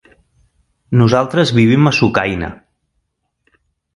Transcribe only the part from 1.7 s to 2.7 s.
a Sucaina.